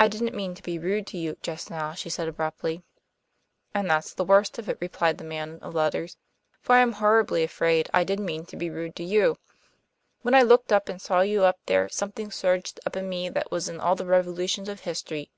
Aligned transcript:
"I 0.00 0.08
didn't 0.08 0.34
mean 0.34 0.52
to 0.56 0.64
be 0.64 0.80
rude 0.80 1.06
to 1.06 1.16
you 1.16 1.36
just 1.42 1.70
now," 1.70 1.92
she 1.92 2.10
said 2.10 2.26
abruptly. 2.26 2.82
"And 3.72 3.88
that's 3.88 4.12
the 4.12 4.24
worst 4.24 4.58
of 4.58 4.68
it," 4.68 4.78
replied 4.80 5.18
the 5.18 5.22
man 5.22 5.60
of 5.62 5.76
letters, 5.76 6.16
"for 6.60 6.74
I'm 6.74 6.90
horribly 6.94 7.44
afraid 7.44 7.88
I 7.94 8.02
did 8.02 8.18
mean 8.18 8.46
to 8.46 8.56
be 8.56 8.68
rude 8.68 8.96
to 8.96 9.04
you. 9.04 9.38
When 10.22 10.34
I 10.34 10.42
looked 10.42 10.72
up 10.72 10.88
and 10.88 11.00
saw 11.00 11.20
you 11.20 11.44
up 11.44 11.60
there 11.66 11.88
something 11.88 12.32
surged 12.32 12.80
up 12.84 12.96
in 12.96 13.08
me 13.08 13.28
that 13.28 13.52
was 13.52 13.68
in 13.68 13.78
all 13.78 13.94
the 13.94 14.06
revolutions 14.06 14.68
of 14.68 14.80
history. 14.80 15.30